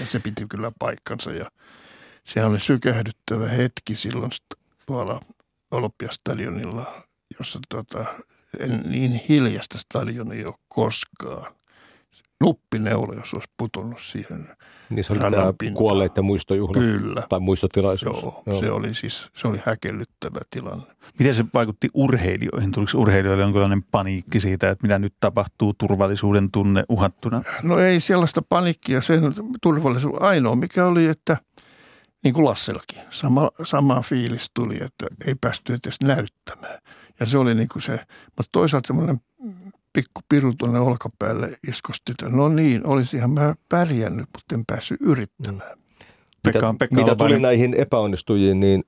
[0.00, 1.50] Ja se piti kyllä paikkansa ja
[2.24, 4.30] sehän oli sykähdyttävä hetki silloin
[4.86, 5.20] tuolla
[5.70, 7.02] Olympiastadionilla,
[7.38, 8.04] jossa tota,
[8.58, 11.54] en niin hiljasta stadionia ole koskaan
[12.44, 14.48] nuppineula, jos olisi putonut siihen
[14.90, 17.22] Niin se oli tämä kuolleiden muistojuhla Kyllä.
[17.28, 18.22] tai muistotilaisuus.
[18.22, 20.84] Joo, Joo, se oli siis se oli häkellyttävä tilanne.
[21.18, 22.72] Miten se vaikutti urheilijoihin?
[22.72, 27.42] Tuliko urheilijoille jonkinlainen paniikki siitä, että mitä nyt tapahtuu, turvallisuuden tunne uhattuna?
[27.62, 29.22] No ei sellaista paniikkia, sen
[29.62, 30.22] turvallisuus.
[30.22, 31.36] Ainoa mikä oli, että
[32.24, 36.78] niin kuin Lassellakin, sama, sama fiilis tuli, että ei päästy edes näyttämään.
[37.20, 37.92] Ja se oli niin kuin se,
[38.24, 39.20] mutta toisaalta semmoinen
[39.94, 45.78] pikku piru tuonne olkapäälle iskosti, että no niin, olisihan mä pärjännyt, mutta en päässyt yrittämään.
[46.42, 48.84] Pekka, mitä, Pekka mitä tuli näihin epäonnistujiin, niin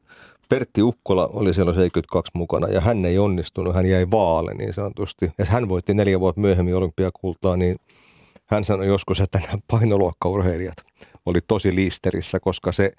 [0.49, 5.31] Pertti Ukkola oli siellä 72 mukana ja hän ei onnistunut, hän jäi vaale niin sanotusti.
[5.39, 7.77] Ja hän voitti neljä vuotta myöhemmin olympiakultaa, niin
[8.47, 10.77] hän sanoi joskus, että nämä painoluokkaurheilijat
[11.27, 12.93] oli tosi liisterissä, koska se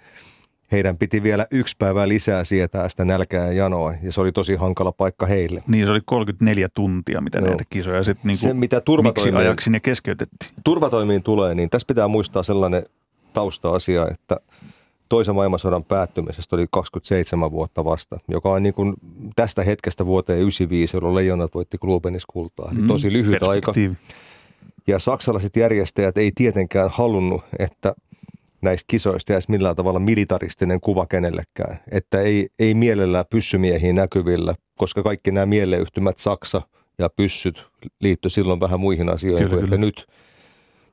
[0.71, 4.55] heidän piti vielä yksi päivä lisää sietää sitä nälkää ja janoa, ja se oli tosi
[4.55, 5.63] hankala paikka heille.
[5.67, 7.47] Niin, se oli 34 tuntia, mitä Joo.
[7.47, 10.51] näitä kisoja sitten niin se, mitä miksi ajaksi ne keskeytettiin.
[10.63, 12.83] Turvatoimiin tulee, niin tässä pitää muistaa sellainen
[13.33, 14.39] tausta-asia, että
[15.09, 18.93] toisen maailmansodan päättymisestä oli 27 vuotta vasta, joka on niin kuin
[19.35, 22.71] tästä hetkestä vuoteen 95, jolloin Leijonat voitti Glubenis kultaa.
[22.71, 23.73] Mm, tosi lyhyt aika.
[24.87, 27.95] Ja saksalaiset järjestäjät ei tietenkään halunnut, että
[28.61, 31.79] näistä kisoista jäisi millään tavalla militaristinen kuva kenellekään.
[31.91, 36.61] Että ei, ei mielellään pyssymiehiä näkyvillä, koska kaikki nämä mieleyhtymät Saksa
[36.99, 37.67] ja pyssyt
[37.99, 39.77] liittyi silloin vähän muihin asioihin kyllä, kyllä.
[39.77, 40.07] nyt.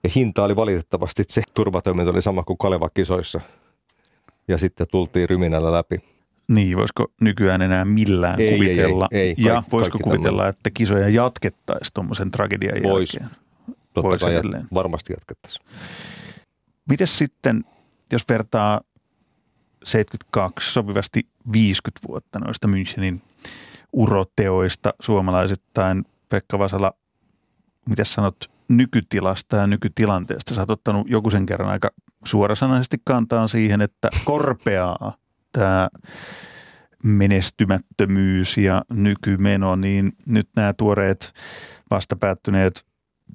[0.04, 3.40] Ja hinta oli valitettavasti se turvatoiminta oli sama kuin Kaleva kisoissa.
[4.48, 5.98] Ja sitten tultiin ryminällä läpi.
[6.48, 9.08] Niin, voisiko nykyään enää millään ei, kuvitella?
[9.10, 10.48] Ei, ei, ei, ja voisiko kuvitella, tämmöinen.
[10.48, 13.14] että kisoja jatkettaisiin tuommoisen tragedian Vois.
[13.14, 13.36] jälkeen?
[13.94, 14.66] Totta voisi kai edelleen.
[14.74, 15.66] varmasti jatkettaisiin.
[16.90, 17.64] Mites sitten,
[18.12, 18.80] jos vertaa
[19.84, 23.20] 72 sopivasti 50 vuotta noista Münchenin
[23.92, 26.92] uroteoista suomalaisittain, Pekka Vasala,
[27.88, 30.54] mitä sanot nykytilasta ja nykytilanteesta?
[30.54, 31.90] Sä oot ottanut joku sen kerran aika
[32.24, 35.16] suorasanaisesti kantaa siihen, että korpeaa
[35.52, 35.88] tämä
[37.02, 41.32] menestymättömyys ja nykymeno, niin nyt nämä tuoreet
[41.90, 42.86] vasta päättyneet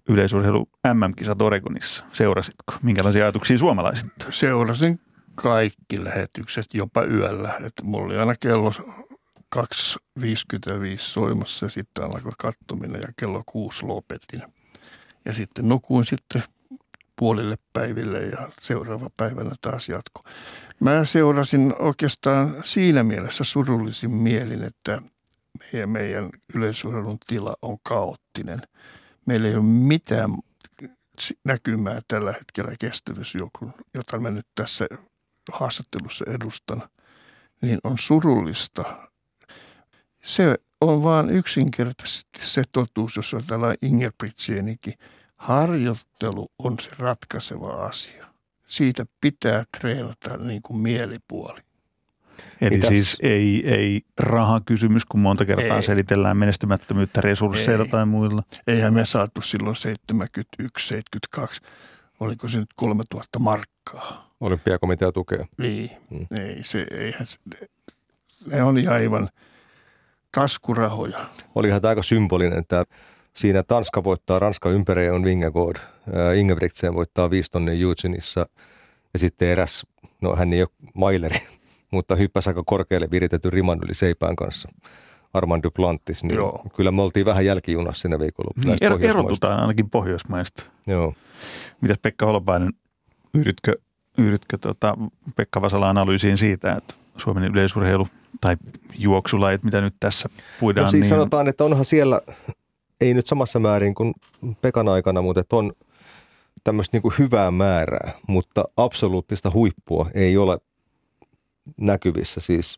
[0.10, 2.06] yleisurheilu MM-kisat Oregonissa.
[2.14, 2.74] Seurasitko?
[2.84, 4.12] Minkälaisia ajatuksia suomalaisit?
[4.30, 5.00] Seurasin
[5.36, 7.54] kaikki lähetykset jopa yöllä.
[7.66, 8.72] Että mulla oli aina kello
[9.56, 9.64] 2.55
[10.98, 14.42] soimassa ja sitten alkoi kattominen ja kello 6 lopetin.
[15.26, 16.44] Ja sitten nukuin sitten
[17.16, 20.24] puolille päiville ja seuraava päivänä taas jatko.
[20.80, 25.02] Mä seurasin oikeastaan siinä mielessä surullisin mielin, että
[25.60, 28.62] meidän, meidän yleisurheilun tila on kaoottinen.
[29.30, 30.38] Meillä ei ole mitään
[31.46, 34.88] näkymää tällä hetkellä kestävyysjoukun, jota mä nyt tässä
[35.52, 36.84] haastattelussa edustan,
[37.62, 39.08] niin on surullista.
[40.24, 44.94] Se on vaan yksinkertaisesti se totuus, jos on tällainen Ingebrigtsenikin.
[45.36, 48.26] Harjoittelu on se ratkaiseva asia.
[48.68, 51.62] Siitä pitää treenata niin kuin mielipuoli.
[52.62, 52.88] Eli Mitäs?
[52.88, 55.84] siis ei, ei rahakysymys, kun monta kertaa Ei.
[55.84, 57.90] selitellään menestymättömyyttä resursseilla Ei.
[57.92, 58.44] tai muilla.
[58.68, 59.76] Eihän me saatu silloin
[61.42, 61.60] 71-72,
[62.20, 64.30] oliko se nyt 3000 markkaa.
[64.40, 65.46] Olympiakomitea tukee.
[65.58, 66.28] Niin, Mm.
[66.38, 67.38] ei se, eihän se,
[68.52, 69.30] ne on aivan
[70.32, 71.20] taskurahoja.
[71.56, 72.86] Olihan tämä aika symbolinen, että
[73.34, 75.78] siinä Tanska voittaa Ranska ympäri on Vingegård.
[76.14, 78.46] Ää, Ingebrigtsen voittaa viisi tonnia Eugeneissa
[79.14, 79.86] ja sitten eräs,
[80.22, 81.38] no hän ei ole maileri,
[81.92, 84.70] mutta hyppäsi aika korkealle viritetyn riman yli seipään kanssa.
[85.34, 86.66] Armand Duplantis, niin Joo.
[86.76, 88.76] kyllä me oltiin vähän jälkijunassa siinä viikonloppuna.
[88.82, 90.64] Niin, er, erotutaan ainakin Pohjoismaista.
[90.88, 91.14] Joo.
[91.82, 92.74] Mitäs Pekka Holopainen,
[93.34, 93.74] yhdytkö,
[94.18, 94.98] yhdytkö tota
[95.36, 98.08] Pekka Vasala analyysiin siitä, että Suomen yleisurheilu
[98.42, 98.58] tai
[98.98, 102.22] juoksulajit, mitä nyt tässä puidaan, No siis niin sanotaan, että onhan siellä,
[103.02, 104.14] ei nyt samassa määrin kuin
[104.62, 105.74] Pekan aikana, mutta että on
[106.64, 110.58] tämmöistä niin hyvää määrää, mutta absoluuttista huippua ei ole
[111.78, 112.42] näkyvissä.
[112.42, 112.78] Siis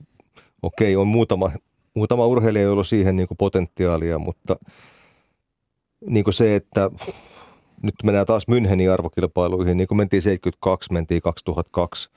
[0.64, 1.52] okei, on muutama,
[1.94, 4.56] muutama urheilija, jolla on siihen niin potentiaalia, mutta
[6.08, 6.92] niin se, että
[7.84, 12.10] nyt mennään taas Münchenin arvokilpailuihin, niin kuin mentiin 72, mentiin 2002.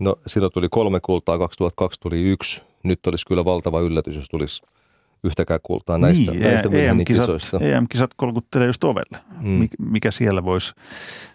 [0.00, 2.62] No silloin tuli kolme kultaa, 2002 tuli yksi.
[2.82, 4.62] Nyt olisi kyllä valtava yllätys, jos tulisi
[5.24, 7.58] yhtäkään kultaa näistä, niin, näistä EM-kisat, kisoista.
[7.60, 9.18] EM-kisat kolkuttelee just ovelle.
[9.40, 9.68] Mm.
[9.78, 10.72] Mikä siellä voisi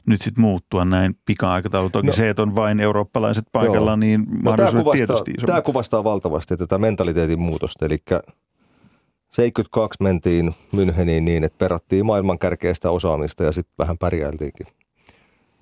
[0.06, 1.90] nyt sitten muuttua näin pika-aikataulu?
[1.90, 2.14] Toki No.
[2.14, 3.96] se, että on vain eurooppalaiset paikalla, Joo.
[3.96, 5.46] niin No, tämä, kuvastaa, tietysti isommat.
[5.48, 7.86] tämä kuvastaa valtavasti tätä mentaliteetin muutosta.
[7.86, 7.98] Eli
[9.32, 14.68] 72 mentiin Müncheniin niin, että perattiin maailman kärkeästä osaamista ja sitten vähän pärjäiltiinkin.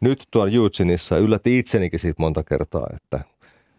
[0.02, 3.20] Nyt tuon Eugenissa yllätti itsenikin siitä monta kertaa, että,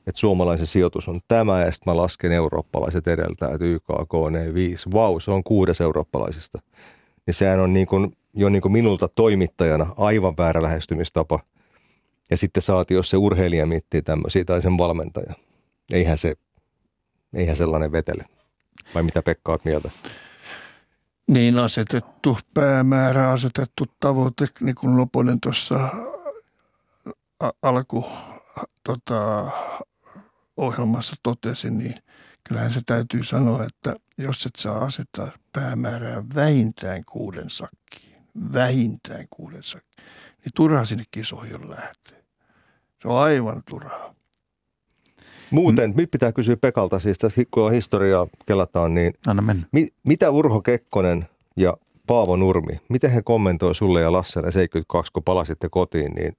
[0.07, 4.93] että suomalaisen sijoitus on tämä ja sitten mä lasken eurooppalaiset edeltä, että YKK on 5.
[4.93, 6.63] Vau, se on kuudes eurooppalaisista.
[7.27, 11.41] Niin sehän on niin kuin, jo niin kuin minulta toimittajana aivan väärä lähestymistapa.
[12.31, 15.35] Ja sitten saati, jos se urheilija miettii tämmöisiä tai sen valmentaja.
[15.93, 16.35] Eihän se,
[17.35, 18.25] eihän sellainen vetele.
[18.95, 19.91] Vai mitä Pekka oot mieltä?
[21.29, 25.89] Niin asetettu päämäärä, asetettu tavoite, niin kuin Loponen tuossa
[27.63, 28.07] alku
[28.85, 29.51] tota,
[30.57, 31.95] ohjelmassa totesi, niin
[32.49, 38.17] kyllähän se täytyy sanoa, että jos et saa asettaa päämäärää vähintään kuuden sakkiin,
[38.53, 40.07] vähintään kuuden sakkiin,
[40.45, 42.19] niin turhaa sinne kisoihin on lähteä.
[43.03, 44.15] Se on aivan turhaa.
[45.51, 49.67] Muuten, nyt pitää kysyä Pekalta, siis tässä kun historiaa kelataan, niin Anna mennä.
[49.73, 55.23] mi, mitä Urho Kekkonen ja Paavo Nurmi, miten he kommentoi sulle ja Lasselle 72, kun
[55.23, 56.37] palasitte kotiin, niin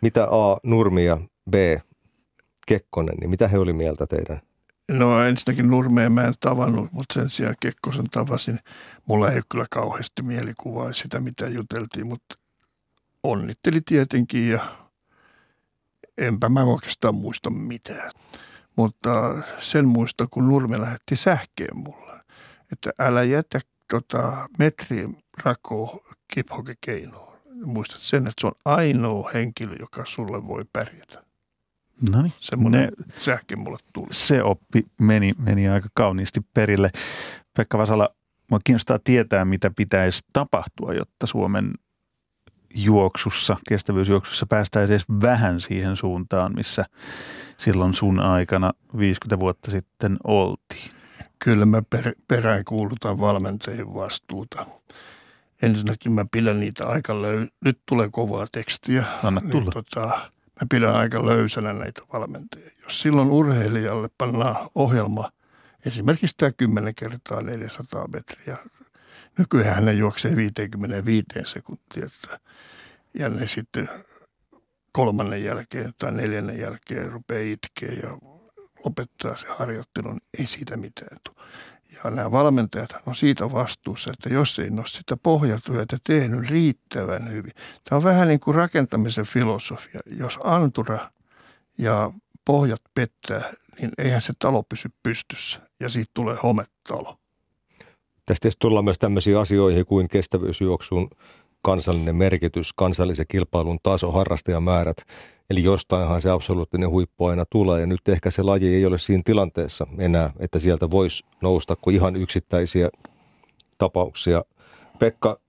[0.00, 0.56] mitä A.
[0.62, 1.18] Nurmi ja
[1.50, 1.54] B.
[2.66, 4.40] Kekkonen, niin mitä he oli mieltä teidän?
[4.90, 8.58] No ensinnäkin Nurmeen mä en tavannut, mutta sen sijaan Kekkosen tavasin.
[9.06, 12.34] Mulla ei ole kyllä kauheasti mielikuvaa sitä, mitä juteltiin, mutta
[13.22, 14.60] onnitteli tietenkin ja
[16.18, 18.10] enpä mä oikeastaan muista mitään.
[18.76, 22.20] Mutta sen muista, kun Nurme lähetti sähkeen mulle,
[22.72, 25.98] että älä jätä tota, metrien rakoa
[26.34, 27.38] kiphokekeinoon.
[27.64, 31.24] Muistat sen, että se on ainoa henkilö, joka sulle voi pärjätä.
[32.10, 34.06] No niin, Semmoinen ne, sähke mulle tuli.
[34.10, 36.90] se oppi meni, meni aika kauniisti perille.
[37.56, 38.08] Pekka Vasala,
[38.50, 41.72] mua kiinnostaa tietää, mitä pitäisi tapahtua, jotta Suomen
[42.74, 46.84] juoksussa, kestävyysjuoksussa päästäisiin edes vähän siihen suuntaan, missä
[47.56, 50.90] silloin sun aikana 50 vuotta sitten oltiin.
[51.38, 54.66] Kyllä mä per, perään kuulutan valmentajien vastuuta.
[55.62, 59.04] ensinnäkin mä pidän niitä aika löy- Nyt tulee kovaa tekstiä.
[59.24, 59.70] Anna Niin, tulla.
[59.72, 60.20] tota,
[60.62, 62.70] mä pidän aika löysänä näitä valmentajia.
[62.82, 65.30] Jos silloin urheilijalle pannaan ohjelma,
[65.86, 68.56] esimerkiksi tämä 10 kertaa 400 metriä,
[69.38, 72.40] nykyään ne juoksee 55 sekuntia, että,
[73.14, 73.88] ja ne sitten
[74.92, 78.18] kolmannen jälkeen tai neljännen jälkeen rupeaa itkeä ja
[78.84, 81.46] lopettaa se harjoittelun, ei siitä mitään tule.
[82.04, 87.52] Ja nämä valmentajat on siitä vastuussa, että jos ei ole sitä pohjatyötä tehnyt riittävän hyvin.
[87.84, 90.00] Tämä on vähän niin kuin rakentamisen filosofia.
[90.06, 90.98] Jos antura
[91.78, 92.12] ja
[92.44, 97.18] pohjat pettää, niin eihän se talo pysy pystyssä ja siitä tulee hometalo.
[98.26, 101.10] Tästä tullaan myös tämmöisiin asioihin kuin kestävyysjuoksun
[101.62, 104.96] kansallinen merkitys, kansallisen kilpailun taso, harrastajamäärät.
[105.50, 109.22] Eli jostainhan se absoluuttinen huippu aina tulee ja nyt ehkä se laji ei ole siinä
[109.24, 112.90] tilanteessa enää, että sieltä voisi nousta kuin ihan yksittäisiä
[113.78, 114.42] tapauksia.
[114.98, 115.40] Pekka,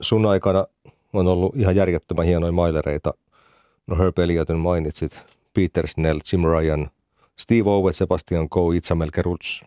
[0.00, 0.64] sun aikana
[1.12, 3.14] on ollut ihan järjettömän hienoja mailereita.
[3.86, 5.22] No Herb Elliotin mainitsit,
[5.54, 6.90] Peter Snell, Jim Ryan,
[7.38, 9.64] Steve Owen, Sebastian Coe, Itsamel Keruts,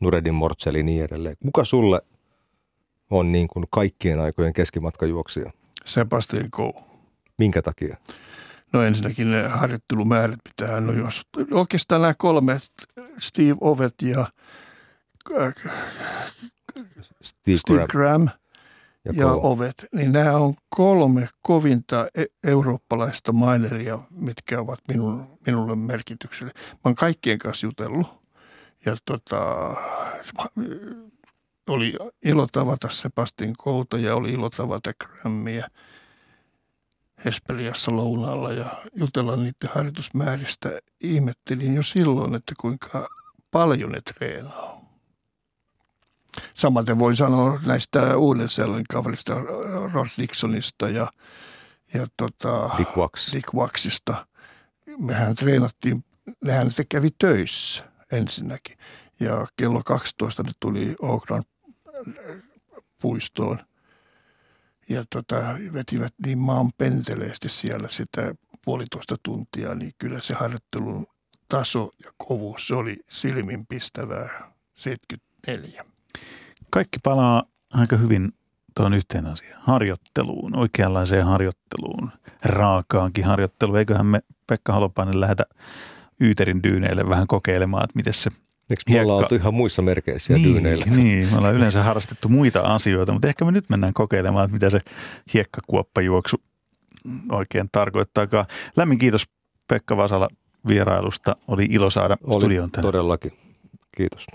[0.00, 1.36] Nuredin Mortseli niin edelleen.
[1.42, 2.00] Kuka sulle
[3.10, 5.50] on niin kuin kaikkien aikojen keskimatkajuoksija?
[5.84, 6.72] Sebastian Coe.
[7.38, 7.96] Minkä takia?
[8.72, 12.60] No ensinnäkin ne harjoittelumäärät pitää hän on jos, oikeastaan nämä kolme,
[13.18, 14.26] Steve Ovet ja
[15.40, 15.54] äh,
[17.22, 18.28] Steve, Steve Graham Graham
[19.04, 19.32] ja, ja.
[19.32, 26.52] Ovet, niin nämä on kolme kovinta e- eurooppalaista maineria, mitkä ovat minun, minulle merkitykselle.
[26.56, 28.06] Mä oon kaikkien kanssa jutellut
[28.86, 29.74] ja tota,
[31.68, 31.94] oli
[32.24, 35.66] ilo tavata Sebastian Kouta ja oli ilo tavata Grammia
[37.24, 40.68] Hesperiassa lounaalla ja jutella niiden harjoitusmääristä.
[41.00, 43.08] Ihmettelin jo silloin, että kuinka
[43.50, 44.76] paljon ne treenaa.
[46.54, 49.34] Samaten voi sanoa näistä uuden sellainen kaverista,
[49.92, 51.08] Ross Dixonista ja,
[51.94, 53.32] ja tota, Dick Wax.
[53.32, 54.26] Dick Waxista.
[54.98, 56.04] Mehän treenattiin,
[56.44, 58.78] nehän sitten kävi töissä ensinnäkin.
[59.20, 61.44] Ja kello 12 ne tuli Oakland
[63.02, 63.58] puistoon
[64.88, 65.36] ja tota,
[65.72, 68.34] vetivät niin maan penteleesti siellä sitä
[68.64, 71.06] puolitoista tuntia, niin kyllä se harjoittelun
[71.48, 75.84] taso ja kovuus, oli silminpistävää 74.
[76.70, 77.42] Kaikki palaa
[77.72, 78.32] aika hyvin
[78.76, 79.62] tuon yhteen asiaan.
[79.62, 82.10] Harjoitteluun, oikeanlaiseen harjoitteluun,
[82.44, 83.78] raakaankin harjoitteluun.
[83.78, 85.44] Eiköhän me Pekka Holopainen lähetä
[86.20, 88.30] Yyterin dyyneille vähän kokeilemaan, että miten se
[88.70, 90.84] Eikö me ollaan hiekka- oltu ihan muissa merkeissä niin, dyyneillä?
[90.96, 94.70] Niin, me ollaan yleensä harrastettu muita asioita, mutta ehkä me nyt mennään kokeilemaan, että mitä
[94.70, 94.78] se
[95.34, 96.36] hiekkakuoppajuoksu
[97.30, 98.46] oikein tarkoittaakaan.
[98.76, 99.24] Lämmin kiitos
[99.68, 100.28] Pekka Vasala
[100.68, 101.36] vierailusta.
[101.48, 102.82] Oli ilo saada Oli studioon tänään.
[102.92, 103.32] todellakin.
[103.96, 104.26] Kiitos.